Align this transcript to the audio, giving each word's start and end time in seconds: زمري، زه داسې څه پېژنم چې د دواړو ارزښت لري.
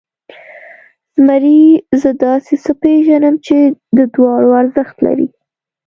زمري، 1.15 1.61
زه 2.01 2.09
داسې 2.25 2.53
څه 2.63 2.71
پېژنم 2.81 3.35
چې 3.45 3.57
د 3.97 3.99
دواړو 4.13 4.49
ارزښت 4.61 4.97
لري. 5.05 5.27